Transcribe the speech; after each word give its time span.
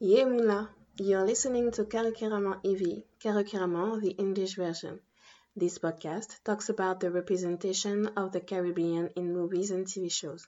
Yemula, 0.00 0.68
you're 1.00 1.24
listening 1.26 1.72
to 1.72 1.82
Karikiraman 1.82 2.60
EV, 2.64 3.02
Karikiraman, 3.20 4.00
the 4.00 4.10
English 4.10 4.54
version. 4.54 5.00
This 5.56 5.80
podcast 5.80 6.40
talks 6.44 6.68
about 6.68 7.00
the 7.00 7.10
representation 7.10 8.06
of 8.16 8.30
the 8.30 8.38
Caribbean 8.40 9.10
in 9.16 9.34
movies 9.34 9.72
and 9.72 9.86
TV 9.86 10.08
shows. 10.08 10.46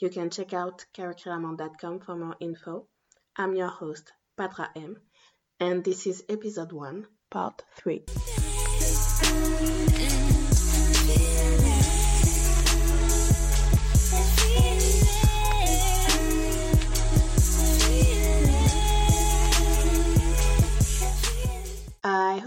You 0.00 0.10
can 0.10 0.28
check 0.28 0.52
out 0.52 0.84
karikiraman.com 0.92 2.00
for 2.00 2.14
more 2.14 2.36
info. 2.40 2.88
I'm 3.34 3.54
your 3.54 3.68
host, 3.68 4.12
Patra 4.36 4.68
M, 4.76 4.98
and 5.58 5.82
this 5.82 6.06
is 6.06 6.22
episode 6.28 6.72
1, 6.72 7.06
part 7.30 7.62
3. 7.76 8.04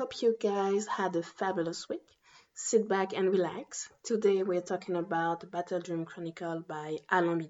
Hope 0.04 0.22
you 0.22 0.36
guys 0.38 0.86
had 0.86 1.16
a 1.16 1.24
fabulous 1.24 1.88
week. 1.88 2.06
Sit 2.54 2.90
back 2.90 3.14
and 3.14 3.32
relax. 3.32 3.88
Today 4.04 4.44
we're 4.44 4.60
talking 4.60 4.98
about 4.98 5.50
Battle 5.50 5.80
Dream 5.80 6.04
Chronicle 6.04 6.62
by 6.68 6.98
Alain. 7.10 7.50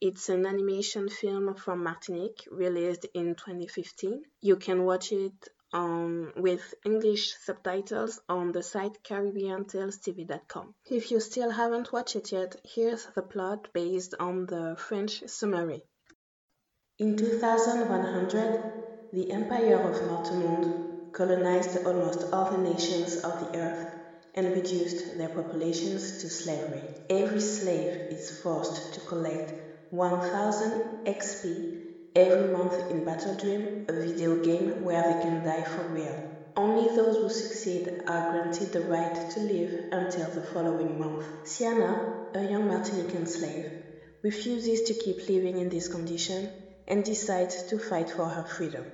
It's 0.00 0.30
an 0.30 0.46
animation 0.46 1.10
film 1.10 1.54
from 1.56 1.84
Martinique 1.84 2.48
released 2.50 3.04
in 3.12 3.34
2015. 3.34 4.22
You 4.40 4.56
can 4.56 4.86
watch 4.86 5.12
it 5.12 5.48
on, 5.70 6.32
with 6.36 6.72
English 6.86 7.34
subtitles 7.44 8.18
on 8.30 8.52
the 8.52 8.62
site 8.62 9.02
CaribbeanTalesTV.com. 9.04 10.74
If 10.86 11.10
you 11.10 11.20
still 11.20 11.50
haven't 11.50 11.92
watched 11.92 12.16
it 12.16 12.32
yet, 12.32 12.56
here's 12.64 13.04
the 13.14 13.20
plot 13.20 13.68
based 13.74 14.14
on 14.18 14.46
the 14.46 14.74
French 14.78 15.22
summary. 15.26 15.82
In 16.98 17.18
2100, 17.18 19.10
the 19.12 19.30
Empire 19.30 19.78
of 19.80 19.96
Mortemonde 20.08 20.97
colonized 21.12 21.86
almost 21.86 22.32
all 22.32 22.50
the 22.50 22.70
nations 22.70 23.16
of 23.16 23.40
the 23.40 23.58
earth 23.58 23.94
and 24.34 24.54
reduced 24.54 25.18
their 25.18 25.28
populations 25.28 26.22
to 26.22 26.30
slavery. 26.30 26.82
Every 27.10 27.40
slave 27.40 28.12
is 28.12 28.40
forced 28.40 28.94
to 28.94 29.00
collect 29.00 29.52
1000 29.90 31.06
XP 31.06 31.78
every 32.14 32.52
month 32.52 32.90
in 32.90 33.04
Battle 33.04 33.34
Dream, 33.34 33.86
a 33.88 33.92
video 33.92 34.42
game 34.42 34.84
where 34.84 35.02
they 35.02 35.20
can 35.22 35.44
die 35.44 35.64
for 35.64 35.82
real. 35.88 36.36
Only 36.56 36.94
those 36.94 37.16
who 37.16 37.28
succeed 37.28 38.02
are 38.06 38.30
granted 38.32 38.72
the 38.72 38.80
right 38.82 39.30
to 39.30 39.40
live 39.40 39.92
until 39.92 40.28
the 40.30 40.42
following 40.42 40.98
month. 40.98 41.24
Sienna, 41.44 42.26
a 42.34 42.42
young 42.42 42.68
Martinican 42.68 43.28
slave, 43.28 43.70
refuses 44.22 44.82
to 44.82 44.94
keep 44.94 45.28
living 45.28 45.58
in 45.58 45.68
this 45.68 45.88
condition 45.88 46.52
and 46.86 47.04
decides 47.04 47.62
to 47.64 47.78
fight 47.78 48.10
for 48.10 48.28
her 48.28 48.44
freedom. 48.44 48.84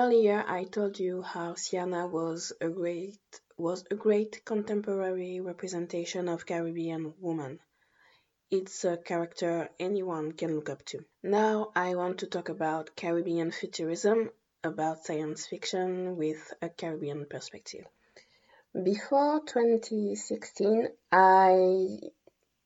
Earlier 0.00 0.44
I 0.46 0.62
told 0.62 1.00
you 1.00 1.22
how 1.22 1.54
Siana 1.54 2.08
was 2.08 2.52
a 2.60 2.68
great 2.68 3.18
was 3.56 3.84
a 3.90 3.96
great 3.96 4.44
contemporary 4.44 5.40
representation 5.40 6.28
of 6.28 6.46
Caribbean 6.46 7.14
woman. 7.18 7.58
It's 8.48 8.84
a 8.84 8.96
character 8.96 9.68
anyone 9.80 10.30
can 10.30 10.54
look 10.54 10.68
up 10.68 10.84
to. 10.90 11.04
Now 11.24 11.72
I 11.74 11.96
want 11.96 12.18
to 12.18 12.28
talk 12.28 12.48
about 12.48 12.94
Caribbean 12.94 13.50
futurism, 13.50 14.30
about 14.62 15.04
science 15.04 15.46
fiction 15.46 16.16
with 16.16 16.54
a 16.62 16.68
Caribbean 16.68 17.26
perspective. 17.26 17.84
Before 18.80 19.40
2016, 19.40 20.90
I 21.10 21.98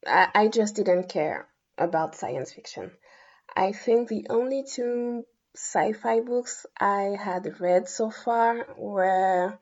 I 0.07 0.49
just 0.49 0.75
didn't 0.75 1.09
care 1.09 1.49
about 1.79 2.15
science 2.15 2.53
fiction. 2.53 2.91
I 3.57 3.73
think 3.73 4.09
the 4.09 4.27
only 4.29 4.65
two 4.65 5.25
sci-fi 5.55 6.21
books 6.21 6.67
I 6.79 7.17
had 7.19 7.61
read 7.61 7.89
so 7.89 8.11
far 8.11 8.67
were 8.77 9.59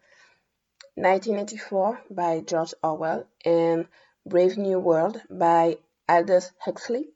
1984 0.95 2.01
by 2.11 2.41
George 2.41 2.75
Orwell 2.83 3.27
and 3.45 3.89
Brave 4.25 4.57
New 4.57 4.79
World 4.79 5.21
by 5.29 5.79
Aldous 6.09 6.53
Huxley. 6.59 7.09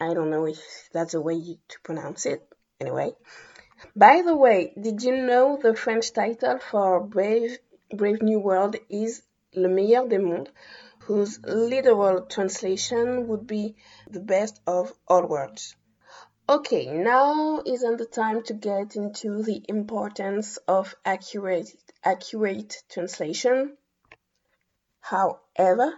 I 0.00 0.14
don't 0.14 0.30
know 0.30 0.46
if 0.46 0.88
that's 0.92 1.14
a 1.14 1.20
way 1.20 1.58
to 1.68 1.80
pronounce 1.82 2.26
it. 2.26 2.46
Anyway. 2.80 3.12
By 3.94 4.22
the 4.22 4.34
way, 4.34 4.72
did 4.80 5.02
you 5.02 5.16
know 5.16 5.58
the 5.62 5.74
French 5.74 6.12
title 6.12 6.58
for 6.58 7.00
Brave 7.00 7.58
Brave 7.94 8.22
New 8.22 8.40
World 8.40 8.76
is 8.88 9.22
Le 9.54 9.68
Meilleur 9.68 10.08
des 10.08 10.18
Mondes, 10.18 10.50
whose 11.00 11.38
literal 11.44 12.22
translation 12.22 13.28
would 13.28 13.46
be 13.46 13.76
the 14.10 14.20
best 14.20 14.60
of 14.66 14.92
all 15.06 15.26
worlds. 15.26 15.76
Okay, 16.48 16.86
now 16.86 17.60
isn't 17.66 17.96
the 17.96 18.06
time 18.06 18.44
to 18.44 18.54
get 18.54 18.94
into 18.94 19.42
the 19.42 19.64
importance 19.68 20.58
of 20.68 20.94
accurate, 21.04 21.74
accurate 22.04 22.84
translation. 22.88 23.76
However, 25.00 25.94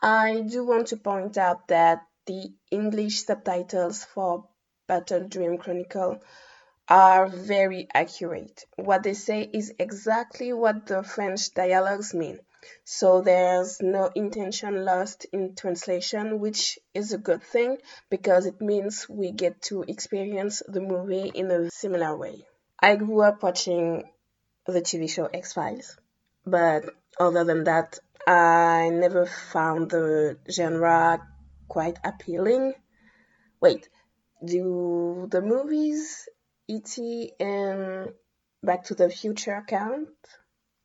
I 0.00 0.42
do 0.42 0.64
want 0.64 0.86
to 0.88 0.96
point 0.96 1.36
out 1.38 1.66
that 1.68 2.06
the 2.26 2.52
English 2.70 3.24
subtitles 3.24 4.04
for 4.04 4.48
Battle 4.86 5.26
Dream 5.26 5.58
Chronicle 5.58 6.20
are 6.88 7.26
very 7.26 7.88
accurate. 7.92 8.64
What 8.76 9.02
they 9.02 9.14
say 9.14 9.42
is 9.42 9.74
exactly 9.80 10.52
what 10.52 10.86
the 10.86 11.02
French 11.02 11.52
dialogues 11.52 12.14
mean. 12.14 12.38
So 12.84 13.20
there's 13.20 13.80
no 13.80 14.10
intention 14.14 14.84
lost 14.84 15.26
in 15.32 15.54
translation, 15.54 16.40
which 16.40 16.78
is 16.94 17.12
a 17.12 17.18
good 17.18 17.42
thing 17.42 17.78
because 18.10 18.46
it 18.46 18.60
means 18.60 19.08
we 19.08 19.32
get 19.32 19.62
to 19.62 19.84
experience 19.86 20.62
the 20.66 20.80
movie 20.80 21.30
in 21.34 21.50
a 21.50 21.70
similar 21.70 22.16
way. 22.16 22.46
I 22.80 22.96
grew 22.96 23.22
up 23.22 23.42
watching 23.42 24.04
the 24.66 24.80
TV 24.80 25.08
show 25.10 25.26
X 25.26 25.52
Files, 25.52 25.96
but 26.46 26.84
other 27.18 27.44
than 27.44 27.64
that, 27.64 27.98
I 28.26 28.90
never 28.90 29.26
found 29.26 29.90
the 29.90 30.38
genre 30.50 31.26
quite 31.68 31.98
appealing. 32.04 32.74
Wait, 33.60 33.88
do 34.44 35.26
the 35.30 35.40
movies 35.40 36.28
E.T. 36.68 37.32
and 37.40 38.12
Back 38.62 38.84
to 38.84 38.94
the 38.94 39.08
Future 39.08 39.64
count 39.66 40.08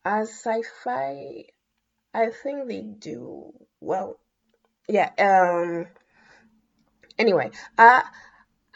as 0.06 0.30
sci-fi? 0.30 1.46
I 2.13 2.29
think 2.29 2.68
they 2.68 2.81
do. 2.81 3.53
Well, 3.79 4.19
yeah. 4.88 5.12
Um. 5.18 5.88
Anyway, 7.18 7.51
uh, 7.78 8.01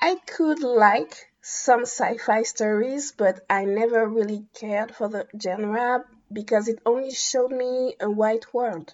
I 0.01 0.15
could 0.25 0.61
like 0.63 1.13
some 1.41 1.81
sci-fi 1.81 2.43
stories, 2.43 3.11
but 3.11 3.45
I 3.49 3.65
never 3.65 4.07
really 4.07 4.45
cared 4.53 4.93
for 4.93 5.07
the 5.07 5.27
genre 5.41 6.05
because 6.31 6.67
it 6.67 6.79
only 6.85 7.11
showed 7.11 7.51
me 7.51 7.95
a 7.99 8.09
white 8.09 8.53
world, 8.53 8.93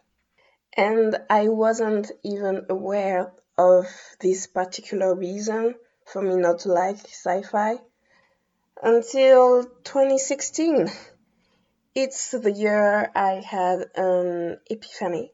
and 0.76 1.18
I 1.30 1.48
wasn't 1.48 2.12
even 2.24 2.66
aware 2.70 3.32
of 3.58 3.88
this 4.20 4.48
particular 4.48 5.16
reason 5.16 5.76
for 6.06 6.22
me 6.22 6.36
not 6.36 6.60
to 6.60 6.70
like 6.70 6.98
sci-fi 6.98 7.78
until 8.82 9.64
2016. 9.64 10.90
It's 11.96 12.32
the 12.32 12.52
year 12.52 13.12
I 13.14 13.34
had 13.34 13.92
an 13.94 14.60
epiphany. 14.68 15.32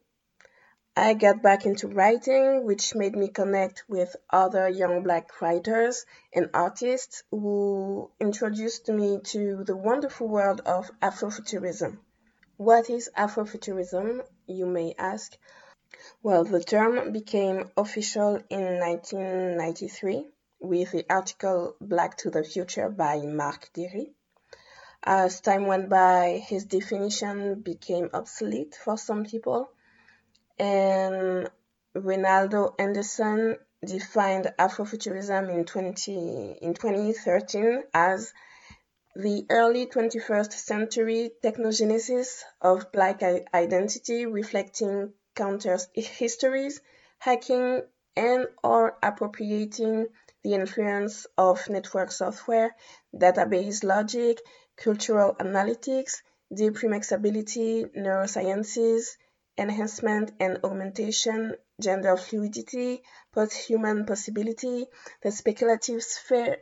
I 0.94 1.14
got 1.14 1.42
back 1.42 1.66
into 1.66 1.88
writing, 1.88 2.66
which 2.66 2.96
made 2.96 3.16
me 3.16 3.30
connect 3.30 3.86
with 3.88 4.14
other 4.30 4.68
young 4.68 5.02
black 5.02 5.42
writers 5.42 6.06
and 6.34 6.50
artists 6.54 7.24
who 7.32 8.12
introduced 8.20 8.90
me 8.90 9.22
to 9.32 9.64
the 9.64 9.78
wonderful 9.78 10.28
world 10.28 10.60
of 10.66 10.92
Afrofuturism. 11.02 12.00
What 12.58 12.90
is 12.90 13.10
Afrofuturism, 13.16 14.28
you 14.46 14.66
may 14.66 14.96
ask? 14.98 15.38
Well, 16.22 16.44
the 16.44 16.62
term 16.62 17.14
became 17.14 17.72
official 17.78 18.36
in 18.50 18.80
1993 18.80 20.30
with 20.60 20.92
the 20.92 21.06
article 21.10 21.78
Black 21.80 22.18
to 22.18 22.30
the 22.30 22.44
Future 22.44 22.90
by 22.90 23.22
Mark 23.22 23.72
Dery. 23.74 24.14
As 25.04 25.42
time 25.42 25.66
went 25.66 25.90
by, 25.90 26.44
his 26.46 26.66
definition 26.66 27.62
became 27.62 28.10
obsolete 28.14 28.76
for 28.76 28.98
some 28.98 29.24
people, 29.24 29.70
and 30.58 31.50
Reynaldo 31.96 32.76
Anderson 32.78 33.58
defined 33.86 34.52
Afrofuturism 34.60 35.50
in 35.54 35.66
20 35.66 36.58
in 36.62 36.74
2013 36.74 37.84
as 37.94 38.34
the 39.16 39.46
early 39.50 39.86
21st 39.88 40.52
century 40.52 41.32
technogenesis 41.44 42.44
of 42.62 42.92
black 42.92 43.24
identity 43.54 44.26
reflecting 44.26 45.14
counters 45.36 45.88
histories, 45.94 46.82
hacking 47.20 47.82
and 48.16 48.48
or 48.64 48.98
appropriating 49.02 50.08
the 50.44 50.54
influence 50.54 51.26
of 51.38 51.68
network 51.70 52.12
software, 52.12 52.76
database 53.16 53.84
logic, 53.84 54.40
cultural 54.82 55.36
analytics, 55.36 56.22
deep 56.54 56.76
remixability, 56.76 57.86
neurosciences, 57.96 59.18
enhancement 59.58 60.32
and 60.40 60.60
augmentation, 60.64 61.56
gender 61.82 62.16
fluidity, 62.16 63.02
post-human 63.34 64.06
possibility, 64.06 64.86
the 65.22 65.32
speculative 65.32 66.02
sphere, 66.02 66.60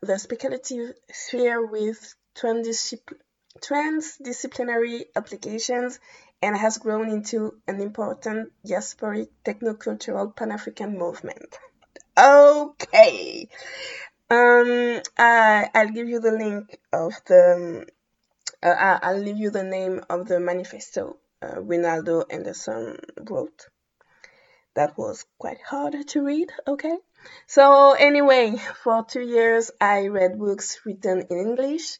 the 0.00 0.16
speculative 0.18 0.94
sphere 1.12 1.66
with 1.66 2.14
transdisciplinary 2.36 5.06
applications 5.16 5.98
and 6.42 6.56
has 6.56 6.78
grown 6.78 7.10
into 7.10 7.58
an 7.66 7.80
important 7.80 8.52
diasporic 8.64 9.28
technocultural 9.44 10.36
Pan-African 10.36 10.96
movement. 10.98 11.58
Okay. 12.18 13.48
Um, 14.28 15.00
I, 15.16 15.70
I'll 15.72 15.90
give 15.90 16.08
you 16.08 16.20
the 16.20 16.32
link 16.32 16.78
of 16.92 17.12
the, 17.26 17.86
uh, 18.62 18.98
I'll 19.02 19.18
leave 19.20 19.38
you 19.38 19.50
the 19.50 19.62
name 19.62 20.02
of 20.10 20.26
the 20.26 20.40
manifesto 20.40 21.16
uh, 21.40 21.56
Reynaldo 21.56 22.24
Anderson 22.30 22.98
wrote. 23.16 23.68
That 24.74 24.98
was 24.98 25.24
quite 25.38 25.60
hard 25.62 25.94
to 26.08 26.24
read, 26.24 26.50
okay? 26.66 26.96
So 27.46 27.92
anyway, 27.92 28.56
for 28.82 29.04
two 29.04 29.22
years 29.22 29.70
I 29.80 30.08
read 30.08 30.38
books 30.38 30.80
written 30.84 31.26
in 31.30 31.38
English, 31.38 31.98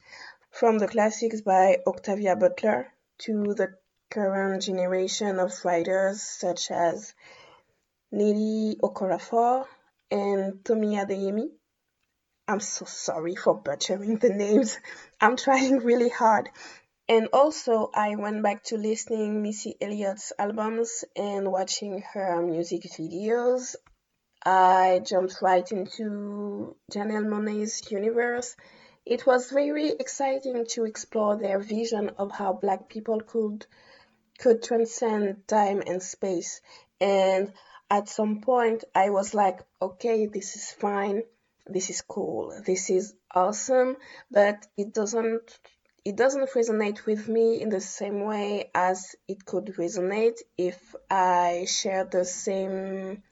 from 0.50 0.78
the 0.78 0.88
classics 0.88 1.42
by 1.42 1.78
Octavia 1.86 2.34
Butler 2.34 2.92
to 3.18 3.54
the 3.54 3.74
current 4.10 4.62
generation 4.62 5.38
of 5.38 5.52
writers 5.64 6.22
such 6.22 6.70
as 6.70 7.14
Nnedi 8.12 8.78
Okorafor 8.80 9.66
and 10.10 10.64
Tomi 10.64 10.96
Adeyemi. 10.96 11.50
I'm 12.48 12.60
so 12.60 12.84
sorry 12.84 13.34
for 13.34 13.56
butchering 13.56 14.18
the 14.18 14.28
names. 14.28 14.78
I'm 15.20 15.36
trying 15.36 15.78
really 15.78 16.08
hard. 16.08 16.48
And 17.08 17.28
also, 17.32 17.90
I 17.92 18.14
went 18.14 18.42
back 18.42 18.62
to 18.64 18.76
listening 18.76 19.42
Missy 19.42 19.76
Elliott's 19.80 20.32
albums 20.38 21.04
and 21.16 21.50
watching 21.50 22.02
her 22.12 22.40
music 22.42 22.82
videos. 22.82 23.74
I 24.44 25.00
jumped 25.04 25.42
right 25.42 25.70
into 25.72 26.76
Janelle 26.92 27.26
Monáe's 27.26 27.90
universe. 27.90 28.54
It 29.04 29.26
was 29.26 29.50
very 29.50 29.90
exciting 29.90 30.66
to 30.70 30.84
explore 30.84 31.36
their 31.36 31.58
vision 31.58 32.10
of 32.16 32.30
how 32.30 32.52
black 32.52 32.88
people 32.88 33.20
could 33.20 33.66
could 34.38 34.62
transcend 34.62 35.48
time 35.48 35.82
and 35.84 36.00
space. 36.00 36.60
And 37.00 37.52
at 37.90 38.08
some 38.08 38.40
point, 38.40 38.84
I 38.94 39.10
was 39.10 39.34
like, 39.34 39.60
okay, 39.82 40.26
this 40.26 40.54
is 40.54 40.70
fine. 40.70 41.22
This 41.66 41.90
is 41.90 42.00
cool. 42.02 42.52
This 42.64 42.90
is 42.90 43.14
awesome, 43.34 43.96
but 44.30 44.66
it 44.76 44.94
doesn't 44.94 45.58
it 46.04 46.14
doesn't 46.14 46.50
resonate 46.50 47.04
with 47.04 47.26
me 47.26 47.60
in 47.60 47.68
the 47.68 47.80
same 47.80 48.24
way 48.24 48.70
as 48.72 49.16
it 49.26 49.44
could 49.44 49.74
resonate 49.76 50.38
if 50.56 50.94
I 51.10 51.66
share 51.68 52.04
the 52.04 52.24
same 52.24 53.24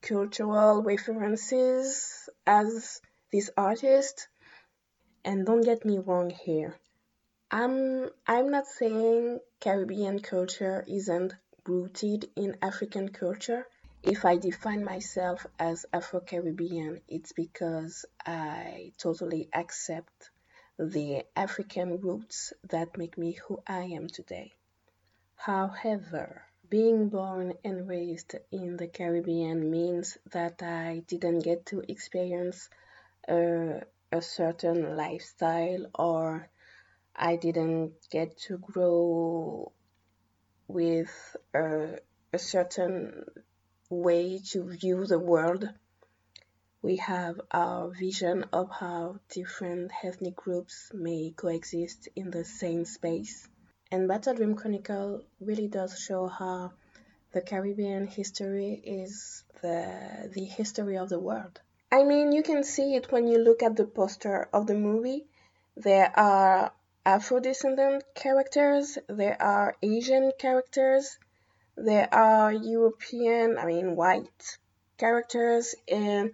cultural 0.00 0.82
references 0.82 2.28
as 2.46 3.02
this 3.30 3.50
artist. 3.56 4.28
And 5.24 5.44
don't 5.44 5.60
get 5.60 5.84
me 5.84 5.98
wrong 5.98 6.30
here. 6.30 6.74
I'm 7.50 8.08
I'm 8.26 8.50
not 8.50 8.66
saying 8.66 9.40
Caribbean 9.60 10.20
culture 10.20 10.82
isn't 10.88 11.34
rooted 11.66 12.30
in 12.34 12.56
African 12.62 13.10
culture. 13.10 13.66
If 14.02 14.24
I 14.24 14.36
define 14.36 14.82
myself 14.82 15.46
as 15.60 15.86
Afro-Caribbean, 15.92 17.02
it's 17.06 17.30
because 17.30 18.04
I 18.26 18.92
totally 18.98 19.48
accept 19.54 20.30
the 20.76 21.24
African 21.36 22.00
roots 22.00 22.52
that 22.68 22.98
make 22.98 23.16
me 23.16 23.32
who 23.32 23.62
I 23.64 23.84
am 23.84 24.08
today. 24.08 24.54
However, 25.36 26.42
being 26.68 27.10
born 27.10 27.54
and 27.64 27.86
raised 27.86 28.34
in 28.50 28.76
the 28.76 28.88
Caribbean 28.88 29.70
means 29.70 30.18
that 30.32 30.64
I 30.64 31.04
didn't 31.06 31.40
get 31.44 31.66
to 31.66 31.84
experience 31.86 32.68
a, 33.28 33.82
a 34.10 34.20
certain 34.20 34.96
lifestyle 34.96 35.86
or 35.94 36.48
I 37.14 37.36
didn't 37.36 37.92
get 38.10 38.36
to 38.48 38.58
grow 38.58 39.70
with 40.66 41.36
a, 41.54 41.98
a 42.32 42.38
certain 42.38 43.26
way 43.92 44.40
to 44.52 44.68
view 44.70 45.06
the 45.06 45.18
world 45.18 45.68
we 46.82 46.96
have 46.96 47.40
our 47.52 47.90
vision 47.90 48.44
of 48.52 48.68
how 48.68 49.20
different 49.28 49.92
ethnic 50.02 50.34
groups 50.34 50.90
may 50.92 51.32
coexist 51.36 52.08
in 52.16 52.30
the 52.32 52.44
same 52.44 52.84
space. 52.84 53.48
And 53.92 54.08
Battle 54.08 54.34
Dream 54.34 54.56
Chronicle 54.56 55.22
really 55.40 55.68
does 55.68 55.96
show 55.96 56.26
how 56.26 56.72
the 57.30 57.40
Caribbean 57.40 58.08
history 58.08 58.72
is 58.84 59.44
the, 59.62 60.28
the 60.34 60.44
history 60.44 60.98
of 60.98 61.08
the 61.08 61.20
world. 61.20 61.60
I 61.92 62.02
mean, 62.02 62.32
you 62.32 62.42
can 62.42 62.64
see 62.64 62.96
it 62.96 63.12
when 63.12 63.28
you 63.28 63.38
look 63.38 63.62
at 63.62 63.76
the 63.76 63.84
poster 63.84 64.48
of 64.52 64.66
the 64.66 64.74
movie. 64.74 65.26
There 65.76 66.12
are 66.18 66.72
Afro 67.06 67.38
descendant 67.38 68.02
characters, 68.14 68.98
there 69.08 69.40
are 69.40 69.76
Asian 69.82 70.32
characters, 70.36 71.18
there 71.76 72.12
are 72.12 72.52
European, 72.52 73.58
I 73.58 73.66
mean, 73.66 73.96
white 73.96 74.58
characters, 74.98 75.74
and 75.88 76.32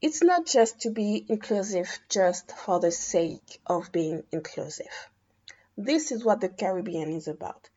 it's 0.00 0.22
not 0.22 0.46
just 0.46 0.80
to 0.82 0.90
be 0.90 1.24
inclusive 1.28 1.98
just 2.08 2.52
for 2.52 2.80
the 2.80 2.90
sake 2.90 3.60
of 3.66 3.92
being 3.92 4.22
inclusive. 4.32 5.10
This 5.76 6.12
is 6.12 6.24
what 6.24 6.40
the 6.40 6.48
Caribbean 6.48 7.12
is 7.12 7.28
about. 7.28 7.68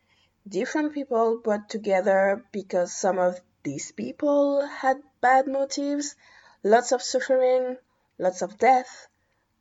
Different 0.47 0.93
people 0.93 1.39
brought 1.43 1.69
together 1.69 2.43
because 2.51 2.93
some 2.93 3.19
of 3.19 3.39
these 3.63 3.91
people 3.91 4.65
had 4.65 4.97
bad 5.21 5.47
motives, 5.47 6.15
lots 6.63 6.91
of 6.91 7.01
suffering, 7.03 7.77
lots 8.17 8.41
of 8.41 8.57
death, 8.57 9.07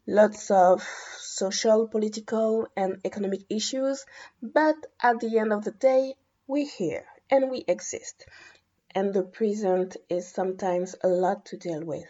lots 0.07 0.51
of 0.51 0.83
social, 1.19 1.87
political, 1.89 2.67
and 2.77 3.01
economic 3.05 3.43
issues, 3.51 4.07
but 4.43 4.77
at 5.03 5.21
the 5.21 5.39
end 5.39 5.53
of 5.53 5.65
the 5.65 5.73
day, 5.73 6.15
we're 6.51 6.67
here 6.67 7.05
and 7.31 7.49
we 7.49 7.65
exist. 7.69 8.27
And 8.93 9.15
the 9.15 9.23
present 9.23 9.97
is 10.09 10.27
sometimes 10.27 10.97
a 11.01 11.07
lot 11.07 11.47
to 11.47 11.57
deal 11.57 11.85
with. 11.85 12.09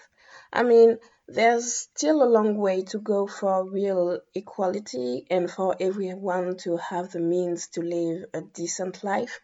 I 0.51 0.63
mean, 0.63 0.99
there's 1.29 1.75
still 1.75 2.23
a 2.23 2.33
long 2.37 2.57
way 2.57 2.83
to 2.85 2.99
go 2.99 3.27
for 3.27 3.69
real 3.69 4.21
equality 4.35 5.27
and 5.31 5.51
for 5.51 5.77
everyone 5.79 6.57
to 6.65 6.79
have 6.79 7.13
the 7.13 7.21
means 7.21 7.69
to 7.75 7.83
live 7.83 8.25
a 8.33 8.41
decent 8.41 9.05
life. 9.05 9.41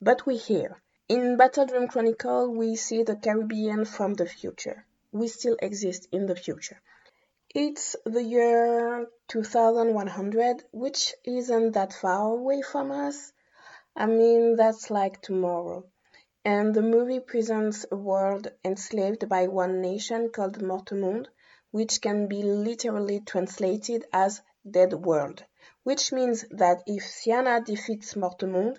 But 0.00 0.24
we're 0.24 0.38
here. 0.38 0.80
In 1.06 1.36
Battle 1.36 1.66
Dream 1.66 1.86
Chronicle, 1.86 2.50
we 2.50 2.76
see 2.76 3.02
the 3.02 3.16
Caribbean 3.16 3.84
from 3.84 4.14
the 4.14 4.24
future. 4.24 4.86
We 5.12 5.28
still 5.28 5.58
exist 5.60 6.08
in 6.12 6.24
the 6.24 6.34
future. 6.34 6.80
It's 7.54 7.94
the 8.06 8.22
year 8.22 9.06
2100, 9.28 10.64
which 10.72 11.12
isn't 11.24 11.72
that 11.72 11.92
far 11.92 12.30
away 12.30 12.62
from 12.62 12.90
us. 12.90 13.33
I 13.96 14.06
mean, 14.06 14.56
that's 14.56 14.90
like 14.90 15.20
tomorrow 15.22 15.84
and 16.46 16.74
the 16.74 16.82
movie 16.82 17.20
presents 17.20 17.86
a 17.90 17.96
world 17.96 18.48
enslaved 18.62 19.26
by 19.30 19.46
one 19.46 19.80
nation 19.80 20.28
called 20.28 20.58
Mortemonde, 20.58 21.28
which 21.70 22.02
can 22.02 22.26
be 22.26 22.42
literally 22.42 23.20
translated 23.20 24.04
as 24.12 24.42
Dead 24.70 24.92
World, 24.92 25.42
which 25.84 26.12
means 26.12 26.44
that 26.50 26.82
if 26.86 27.02
Siana 27.02 27.64
defeats 27.64 28.12
Mortemonde, 28.12 28.78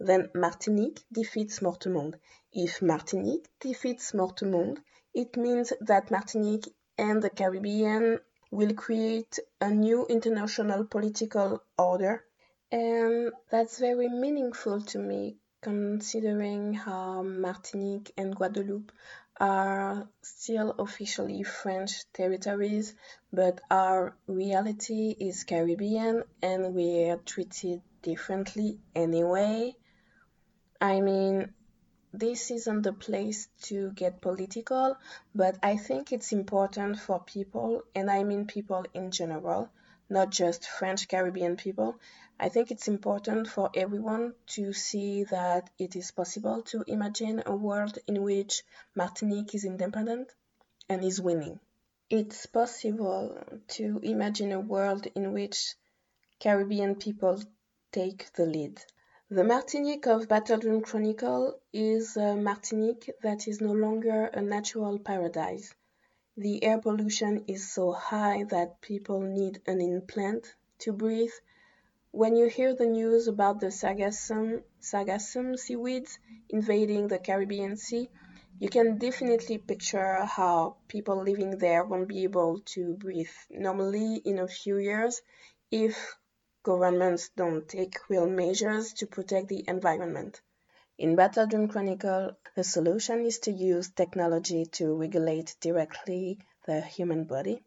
then 0.00 0.28
Martinique 0.34 1.04
defeats 1.12 1.60
Mortemonde. 1.60 2.18
If 2.52 2.82
Martinique 2.82 3.46
defeats 3.60 4.10
Mortemonde, 4.10 4.82
it 5.14 5.36
means 5.36 5.72
that 5.82 6.10
Martinique 6.10 6.74
and 6.98 7.22
the 7.22 7.30
Caribbean 7.30 8.18
will 8.50 8.74
create 8.74 9.38
a 9.60 9.70
new 9.70 10.04
international 10.06 10.84
political 10.84 11.62
order. 11.78 12.24
And 12.72 13.32
that's 13.50 13.78
very 13.78 14.08
meaningful 14.08 14.80
to 14.82 14.98
me 14.98 15.36
considering 15.62 16.74
how 16.74 17.22
Martinique 17.22 18.12
and 18.18 18.34
Guadeloupe 18.36 18.92
are 19.40 20.08
still 20.22 20.70
officially 20.78 21.42
French 21.42 22.04
territories, 22.12 22.94
but 23.32 23.60
our 23.70 24.16
reality 24.26 25.14
is 25.18 25.44
Caribbean 25.44 26.22
and 26.42 26.74
we're 26.74 27.16
treated 27.16 27.80
differently 28.02 28.78
anyway. 28.94 29.74
I 30.80 31.00
mean, 31.00 31.54
this 32.12 32.50
isn't 32.50 32.82
the 32.82 32.92
place 32.92 33.48
to 33.62 33.90
get 33.92 34.20
political, 34.20 34.96
but 35.34 35.56
I 35.62 35.76
think 35.78 36.12
it's 36.12 36.32
important 36.32 37.00
for 37.00 37.20
people, 37.20 37.82
and 37.94 38.10
I 38.10 38.22
mean 38.22 38.46
people 38.46 38.84
in 38.94 39.10
general, 39.10 39.70
not 40.08 40.30
just 40.30 40.68
French 40.68 41.08
Caribbean 41.08 41.56
people. 41.56 41.98
I 42.38 42.48
think 42.48 42.70
it's 42.70 42.88
important 42.88 43.46
for 43.46 43.70
everyone 43.74 44.34
to 44.48 44.72
see 44.72 45.24
that 45.24 45.70
it 45.78 45.94
is 45.94 46.10
possible 46.10 46.62
to 46.62 46.82
imagine 46.86 47.42
a 47.46 47.54
world 47.54 47.98
in 48.06 48.22
which 48.22 48.64
Martinique 48.94 49.54
is 49.54 49.64
independent 49.64 50.32
and 50.88 51.04
is 51.04 51.20
winning. 51.20 51.60
It's 52.10 52.46
possible 52.46 53.38
to 53.68 54.00
imagine 54.02 54.52
a 54.52 54.60
world 54.60 55.06
in 55.14 55.32
which 55.32 55.74
Caribbean 56.40 56.96
people 56.96 57.40
take 57.92 58.32
the 58.32 58.46
lead. 58.46 58.82
The 59.30 59.44
Martinique 59.44 60.06
of 60.06 60.28
Battle 60.28 60.58
Dream 60.58 60.82
Chronicle 60.82 61.58
is 61.72 62.16
a 62.16 62.36
Martinique 62.36 63.10
that 63.22 63.48
is 63.48 63.60
no 63.60 63.72
longer 63.72 64.26
a 64.26 64.42
natural 64.42 64.98
paradise. 64.98 65.74
The 66.36 66.62
air 66.64 66.78
pollution 66.78 67.44
is 67.46 67.72
so 67.72 67.92
high 67.92 68.44
that 68.50 68.80
people 68.80 69.20
need 69.20 69.62
an 69.66 69.80
implant 69.80 70.54
to 70.80 70.92
breathe. 70.92 71.32
When 72.16 72.36
you 72.36 72.46
hear 72.46 72.76
the 72.76 72.86
news 72.86 73.26
about 73.26 73.58
the 73.58 73.72
sargassum, 73.72 74.62
sargassum 74.80 75.58
seaweeds 75.58 76.16
invading 76.48 77.08
the 77.08 77.18
Caribbean 77.18 77.76
Sea, 77.76 78.08
you 78.60 78.68
can 78.68 78.98
definitely 78.98 79.58
picture 79.58 80.24
how 80.24 80.76
people 80.86 81.24
living 81.24 81.58
there 81.58 81.82
won't 81.84 82.06
be 82.06 82.22
able 82.22 82.60
to 82.66 82.94
breathe 82.94 83.34
normally 83.50 84.14
in 84.24 84.38
a 84.38 84.46
few 84.46 84.78
years 84.78 85.22
if 85.72 86.16
governments 86.62 87.30
don't 87.30 87.68
take 87.68 88.08
real 88.08 88.28
measures 88.28 88.92
to 88.92 89.08
protect 89.08 89.48
the 89.48 89.64
environment. 89.66 90.40
In 90.96 91.16
Battle 91.16 91.48
Dream 91.48 91.66
Chronicle, 91.66 92.36
the 92.54 92.62
solution 92.62 93.26
is 93.26 93.40
to 93.40 93.50
use 93.50 93.90
technology 93.90 94.66
to 94.66 94.94
regulate 94.94 95.56
directly 95.60 96.38
the 96.64 96.80
human 96.80 97.24
body. 97.24 97.64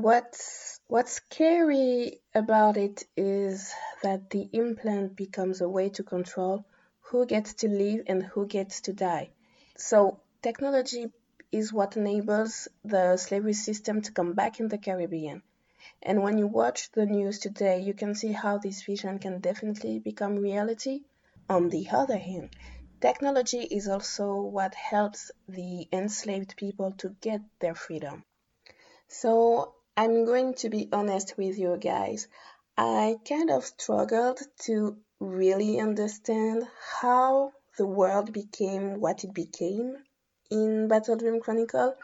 What's, 0.00 0.78
what's 0.86 1.14
scary 1.14 2.20
about 2.32 2.76
it 2.76 3.02
is 3.16 3.74
that 4.04 4.30
the 4.30 4.48
implant 4.52 5.16
becomes 5.16 5.60
a 5.60 5.68
way 5.68 5.88
to 5.88 6.04
control 6.04 6.64
who 7.00 7.26
gets 7.26 7.54
to 7.54 7.68
live 7.68 8.04
and 8.06 8.22
who 8.22 8.46
gets 8.46 8.82
to 8.82 8.92
die. 8.92 9.30
So, 9.76 10.20
technology 10.40 11.10
is 11.50 11.72
what 11.72 11.96
enables 11.96 12.68
the 12.84 13.16
slavery 13.16 13.54
system 13.54 14.00
to 14.02 14.12
come 14.12 14.34
back 14.34 14.60
in 14.60 14.68
the 14.68 14.78
Caribbean. 14.78 15.42
And 16.00 16.22
when 16.22 16.38
you 16.38 16.46
watch 16.46 16.92
the 16.92 17.04
news 17.04 17.40
today, 17.40 17.80
you 17.80 17.92
can 17.92 18.14
see 18.14 18.30
how 18.30 18.58
this 18.58 18.84
vision 18.84 19.18
can 19.18 19.40
definitely 19.40 19.98
become 19.98 20.36
reality. 20.36 21.00
On 21.48 21.70
the 21.70 21.88
other 21.90 22.18
hand, 22.18 22.50
technology 23.00 23.62
is 23.62 23.88
also 23.88 24.42
what 24.42 24.76
helps 24.76 25.32
the 25.48 25.88
enslaved 25.90 26.56
people 26.56 26.92
to 26.98 27.16
get 27.20 27.40
their 27.58 27.74
freedom. 27.74 28.22
So 29.08 29.74
I'm 29.98 30.26
going 30.26 30.54
to 30.62 30.68
be 30.68 30.88
honest 30.92 31.36
with 31.36 31.58
you 31.58 31.76
guys. 31.76 32.28
I 32.76 33.16
kind 33.28 33.50
of 33.50 33.64
struggled 33.64 34.38
to 34.66 34.96
really 35.18 35.80
understand 35.80 36.62
how 37.00 37.50
the 37.76 37.84
world 37.84 38.32
became 38.32 39.00
what 39.00 39.24
it 39.24 39.34
became 39.34 39.96
in 40.52 40.86
Battle 40.86 41.16
Dream 41.16 41.40
Chronicle. 41.40 41.96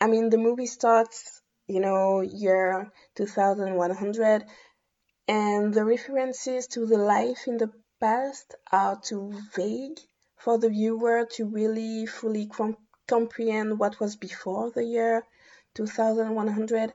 I 0.00 0.06
mean, 0.06 0.30
the 0.30 0.38
movie 0.38 0.66
starts 0.66 1.42
you 1.66 1.80
know, 1.80 2.20
year 2.20 2.92
2100, 3.16 4.44
and 5.26 5.74
the 5.74 5.84
references 5.84 6.68
to 6.68 6.86
the 6.86 6.98
life 6.98 7.48
in 7.48 7.56
the 7.56 7.72
past 8.00 8.54
are 8.70 9.00
too 9.00 9.32
vague 9.56 9.98
for 10.36 10.56
the 10.56 10.68
viewer 10.68 11.26
to 11.32 11.46
really 11.46 12.06
fully 12.06 12.46
com- 12.46 12.76
comprehend 13.08 13.80
what 13.80 13.98
was 13.98 14.14
before 14.14 14.70
the 14.70 14.84
year 14.84 15.24
2100. 15.74 16.92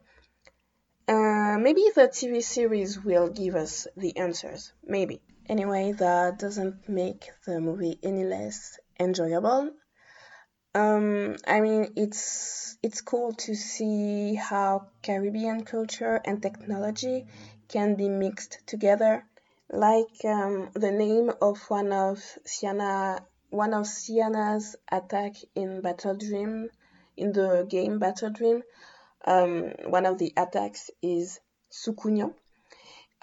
Uh, 1.08 1.58
maybe 1.60 1.90
the 1.96 2.08
TV 2.08 2.44
series 2.44 3.00
will 3.00 3.30
give 3.30 3.56
us 3.56 3.88
the 3.96 4.18
answers. 4.18 4.74
Maybe. 4.84 5.22
Anyway, 5.48 5.94
that 5.94 6.40
doesn't 6.40 6.90
make 6.90 7.30
the 7.46 7.62
movie 7.62 7.98
any 8.04 8.26
less 8.26 8.78
enjoyable. 9.00 9.72
Um, 10.76 11.38
I 11.48 11.62
mean, 11.62 11.94
it's 11.96 12.78
it's 12.84 13.02
cool 13.02 13.34
to 13.34 13.56
see 13.56 14.36
how 14.36 14.88
Caribbean 15.02 15.64
culture 15.64 16.22
and 16.24 16.42
technology 16.42 17.26
can 17.70 17.96
be 17.96 18.10
mixed 18.10 18.60
together. 18.68 19.26
Like 19.70 20.24
um, 20.26 20.70
the 20.74 20.92
name 20.92 21.32
of 21.42 21.58
one 21.70 21.92
of 21.92 22.22
Sienna, 22.46 23.20
one 23.50 23.74
of 23.74 23.88
Sienna's 23.88 24.76
attack 24.92 25.36
in 25.56 25.82
Battle 25.82 26.16
Dream, 26.16 26.70
in 27.18 27.34
the 27.34 27.66
game 27.68 28.00
Battle 28.00 28.30
Dream. 28.30 28.64
Um, 29.26 29.74
one 29.86 30.06
of 30.06 30.18
the 30.18 30.34
attacks 30.38 30.90
is 31.02 31.40
Soukounian. 31.72 32.34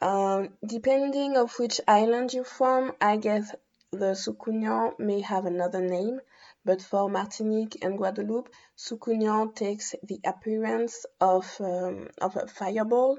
Um, 0.03 0.51
depending 0.67 1.37
of 1.37 1.59
which 1.59 1.81
island 1.89 2.35
you're 2.35 2.45
from, 2.45 2.93
I 3.01 3.17
guess 3.17 3.55
the 3.93 4.15
Soukounian 4.15 4.99
may 4.99 5.21
have 5.21 5.47
another 5.47 5.81
name 5.81 6.21
but 6.65 6.81
for 6.81 7.11
Martinique 7.11 7.85
and 7.85 7.99
Guadeloupe, 7.99 8.49
Soukounian 8.77 9.55
takes 9.55 9.95
the 10.03 10.19
appearance 10.25 11.05
of, 11.21 11.47
um, 11.61 12.09
of 12.19 12.37
a 12.37 12.47
fireball. 12.47 13.19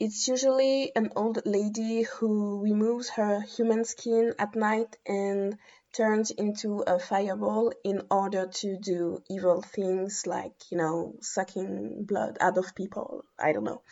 It's 0.00 0.26
usually 0.26 0.90
an 0.96 1.12
old 1.14 1.46
lady 1.46 2.02
who 2.02 2.60
removes 2.60 3.10
her 3.10 3.42
human 3.42 3.84
skin 3.84 4.34
at 4.38 4.56
night 4.56 4.96
and 5.06 5.56
turns 5.92 6.30
into 6.30 6.80
a 6.86 6.98
fireball 6.98 7.72
in 7.84 8.02
order 8.10 8.46
to 8.46 8.76
do 8.78 9.22
evil 9.28 9.62
things 9.62 10.26
like, 10.26 10.52
you 10.70 10.78
know, 10.78 11.14
sucking 11.20 12.04
blood 12.04 12.36
out 12.40 12.58
of 12.58 12.74
people. 12.74 13.24
I 13.38 13.52
don't 13.52 13.64
know. 13.64 13.82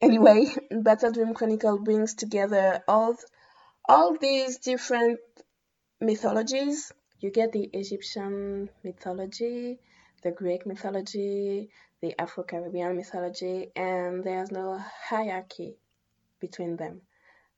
Anyway, 0.00 0.46
Battle 0.70 1.12
Dream 1.12 1.34
Chronicle 1.34 1.78
brings 1.78 2.14
together 2.14 2.82
all 2.88 3.16
all 3.88 4.16
these 4.18 4.58
different 4.58 5.20
mythologies 6.00 6.92
you 7.24 7.30
get 7.30 7.52
the 7.52 7.70
Egyptian 7.72 8.68
mythology, 8.82 9.78
the 10.22 10.30
Greek 10.30 10.66
mythology, 10.66 11.70
the 12.02 12.14
Afro 12.20 12.44
Caribbean 12.44 12.96
mythology, 12.96 13.70
and 13.74 14.22
there's 14.22 14.50
no 14.50 14.78
hierarchy 15.08 15.78
between 16.38 16.76
them. 16.76 17.00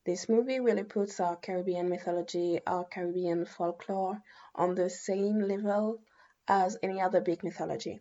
This 0.07 0.29
movie 0.29 0.61
really 0.61 0.85
puts 0.85 1.19
our 1.19 1.35
Caribbean 1.35 1.89
mythology, 1.89 2.61
our 2.65 2.85
Caribbean 2.85 3.45
folklore 3.45 4.23
on 4.55 4.77
the 4.77 4.89
same 4.89 5.41
level 5.41 6.01
as 6.47 6.79
any 6.81 7.01
other 7.01 7.21
big 7.21 7.43
mythology. 7.43 7.99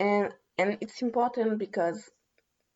And 0.00 0.34
and 0.58 0.76
it's 0.80 1.00
important 1.00 1.58
because 1.58 2.10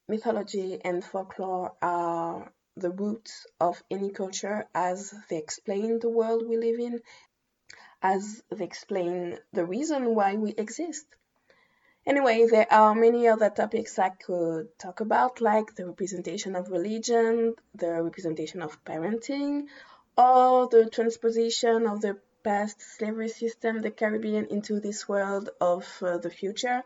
mythology 0.07 0.81
and 0.85 1.05
folklore 1.05 1.75
are 1.83 2.53
the 2.77 2.91
roots 2.91 3.45
of 3.59 3.83
any 3.91 4.11
culture 4.11 4.69
as 4.73 5.13
they 5.29 5.39
explain 5.39 5.99
the 5.99 6.09
world 6.09 6.47
we 6.47 6.57
live 6.57 6.79
in 6.79 7.01
as 8.03 8.41
they 8.51 8.65
explain 8.65 9.37
the 9.53 9.67
reason 9.67 10.15
why 10.15 10.37
we 10.37 10.53
exist. 10.53 11.07
Anyway, 12.05 12.47
there 12.51 12.67
are 12.73 12.95
many 12.95 13.29
other 13.29 13.49
topics 13.49 13.99
I 13.99 14.09
could 14.09 14.77
talk 14.77 15.01
about, 15.01 15.41
like 15.41 15.77
the 15.77 15.87
representation 15.87 16.57
of 16.57 16.71
religion, 16.71 17.55
the 17.75 18.03
representation 18.03 18.61
of 18.61 18.85
parenting, 18.85 19.69
or 20.19 20.69
the 20.69 20.91
transposition 20.91 21.87
of 21.87 22.01
the 22.01 22.19
past 22.43 22.81
slavery 22.81 23.29
system, 23.29 23.81
the 23.81 23.91
Caribbean, 23.93 24.47
into 24.47 24.81
this 24.81 25.09
world 25.09 25.51
of 25.61 25.87
uh, 26.03 26.19
the 26.19 26.31
future. 26.31 26.83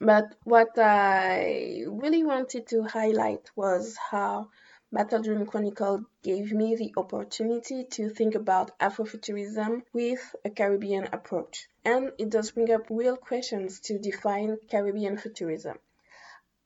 But 0.00 0.36
what 0.44 0.78
I 0.78 1.84
really 1.88 2.22
wanted 2.22 2.68
to 2.68 2.84
highlight 2.84 3.50
was 3.56 3.96
how 3.96 4.50
Battle 4.92 5.22
Dream 5.22 5.46
Chronicle 5.46 6.04
gave 6.20 6.52
me 6.52 6.74
the 6.74 6.92
opportunity 6.96 7.84
to 7.84 8.08
think 8.08 8.34
about 8.34 8.76
Afrofuturism 8.80 9.84
with 9.92 10.34
a 10.44 10.50
Caribbean 10.50 11.08
approach. 11.12 11.68
And 11.84 12.10
it 12.18 12.30
does 12.30 12.50
bring 12.50 12.72
up 12.72 12.90
real 12.90 13.16
questions 13.16 13.78
to 13.82 14.00
define 14.00 14.58
Caribbean 14.68 15.16
futurism. 15.16 15.78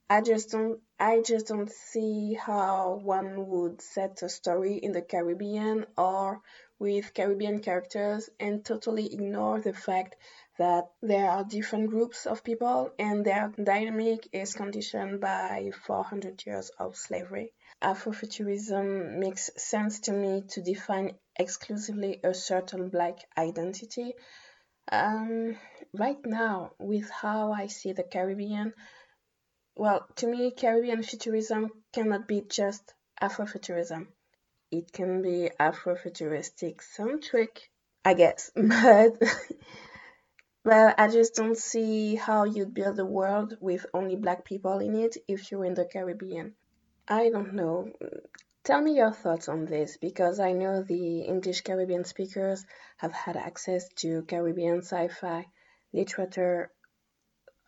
I 0.09 0.23
just 0.23 0.51
don't 0.53 0.81
I 0.99 1.21
just 1.21 1.49
don't 1.49 1.71
see 1.71 2.33
how 2.33 2.95
one 3.03 3.47
would 3.47 3.83
set 3.83 4.23
a 4.23 4.31
story 4.31 4.77
in 4.77 4.93
the 4.93 5.03
Caribbean 5.03 5.85
or 5.99 6.41
with 6.79 7.13
Caribbean 7.13 7.61
characters 7.61 8.31
and 8.41 8.65
totally 8.65 9.13
ignore 9.13 9.61
the 9.61 9.75
fact 9.75 10.17
that 10.57 10.91
there 11.03 11.29
are 11.29 11.45
different 11.45 11.91
groups 11.91 12.27
of 12.27 12.43
people 12.43 12.91
and 12.99 13.23
their 13.25 13.53
dynamic 13.63 14.29
is 14.33 14.55
conditioned 14.55 15.21
by 15.21 15.73
400 15.87 16.47
years 16.47 16.71
of 16.79 16.97
slavery. 16.97 17.53
Afrofuturism 17.83 19.19
makes 19.19 19.51
sense 19.57 20.01
to 20.01 20.13
me 20.13 20.43
to 20.49 20.63
define 20.63 21.17
exclusively 21.37 22.21
a 22.25 22.33
certain 22.33 22.89
black 22.89 23.19
identity. 23.37 24.15
Um, 24.91 25.57
right 25.93 26.25
now, 26.25 26.73
with 26.79 27.11
how 27.11 27.53
I 27.53 27.67
see 27.67 27.93
the 27.93 28.03
Caribbean, 28.03 28.75
well, 29.77 30.07
to 30.17 30.27
me, 30.27 30.53
Caribbean 30.53 31.03
futurism 31.03 31.71
cannot 31.93 32.29
be 32.29 32.43
just 32.43 32.95
Afrofuturism. 33.21 34.07
It 34.71 34.93
can 34.93 35.23
be 35.23 35.51
Afrofuturistic 35.59 36.83
centric, 36.83 37.71
I 38.05 38.15
guess, 38.15 38.51
but 38.57 39.23
well, 40.65 40.95
I 40.97 41.09
just 41.09 41.35
don't 41.35 41.59
see 41.59 42.15
how 42.15 42.45
you'd 42.45 42.73
build 42.73 42.99
a 42.99 43.05
world 43.05 43.57
with 43.61 43.85
only 43.93 44.17
black 44.17 44.45
people 44.45 44.79
in 44.79 44.95
it 44.95 45.17
if 45.29 45.51
you're 45.51 45.65
in 45.65 45.75
the 45.75 45.85
Caribbean. 45.85 46.55
I 47.09 47.29
don't 47.29 47.55
know. 47.55 47.93
Tell 48.65 48.81
me 48.81 48.97
your 48.97 49.13
thoughts 49.13 49.49
on 49.49 49.67
this 49.67 49.99
because 49.99 50.41
I 50.41 50.53
know 50.53 50.83
the 50.83 51.21
English 51.21 51.61
Caribbean 51.61 52.05
speakers 52.05 52.65
have 52.97 53.13
had 53.13 53.37
access 53.37 53.89
to 53.97 54.23
Caribbean 54.23 54.79
sci 54.79 55.09
fi 55.09 55.47
literature 55.93 56.71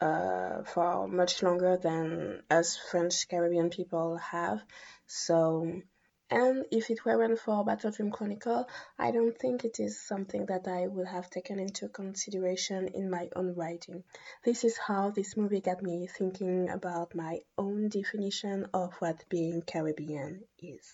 uh, 0.00 0.62
for 0.64 1.06
much 1.06 1.42
longer 1.42 1.76
than 1.76 2.42
us 2.50 2.78
French 2.90 3.28
Caribbean 3.28 3.68
people 3.68 4.16
have. 4.16 4.62
So, 5.06 5.82
and 6.30 6.64
if 6.72 6.90
it 6.90 7.04
weren't 7.04 7.38
for 7.38 7.64
Battle 7.64 7.92
Dream 7.92 8.10
Chronicle, 8.10 8.68
I 8.98 9.12
don't 9.12 9.38
think 9.38 9.64
it 9.64 9.78
is 9.78 10.00
something 10.00 10.46
that 10.46 10.66
I 10.66 10.88
would 10.88 11.06
have 11.06 11.30
taken 11.30 11.60
into 11.60 11.88
consideration 11.88 12.88
in 12.88 13.08
my 13.10 13.28
own 13.36 13.54
writing. 13.54 14.02
This 14.44 14.64
is 14.64 14.76
how 14.76 15.10
this 15.10 15.36
movie 15.36 15.60
got 15.60 15.82
me 15.82 16.08
thinking 16.08 16.68
about 16.68 17.14
my 17.14 17.40
own 17.56 17.88
definition 17.88 18.66
of 18.74 18.94
what 18.94 19.28
being 19.28 19.62
Caribbean 19.62 20.42
is. 20.58 20.92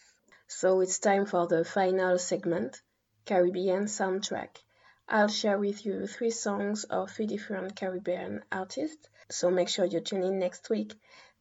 So 0.48 0.80
it's 0.80 0.98
time 0.98 1.24
for 1.24 1.46
the 1.46 1.64
final 1.64 2.18
segment 2.18 2.82
Caribbean 3.24 3.84
soundtrack. 3.84 4.58
I'll 5.08 5.28
share 5.28 5.58
with 5.58 5.86
you 5.86 6.06
three 6.06 6.30
songs 6.30 6.84
of 6.84 7.10
three 7.10 7.26
different 7.26 7.74
Caribbean 7.74 8.42
artists, 8.52 9.08
so 9.30 9.50
make 9.50 9.68
sure 9.68 9.84
you 9.86 10.00
tune 10.00 10.22
in 10.22 10.38
next 10.38 10.68
week. 10.68 10.92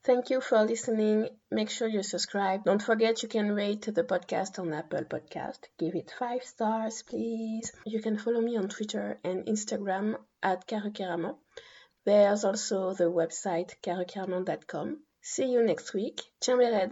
Thank 0.04 0.32
you 0.32 0.42
for 0.42 0.64
listening. 0.64 1.30
Make 1.52 1.70
sure 1.70 1.88
you 1.88 2.02
subscribe. 2.02 2.64
Don't 2.64 2.82
forget 2.82 3.22
you 3.22 3.30
can 3.30 3.52
rate 3.52 3.84
the 3.84 4.04
podcast 4.04 4.58
on 4.58 4.74
Apple 4.74 5.04
Podcast. 5.04 5.60
Give 5.78 5.94
it 5.96 6.12
five 6.18 6.44
stars, 6.44 7.04
please. 7.04 7.72
You 7.86 8.02
can 8.02 8.18
follow 8.18 8.42
me 8.42 8.58
on 8.58 8.68
Twitter 8.68 9.20
and 9.24 9.46
Instagram 9.46 10.16
at 10.42 10.68
Carucaramon. 10.68 11.38
There's 12.04 12.44
also 12.44 12.94
the 12.96 13.12
website 13.12 13.76
carucaramon.com. 13.84 15.04
See 15.22 15.52
you 15.52 15.64
next 15.64 15.94
week. 15.94 16.22
Tiens 16.40 16.92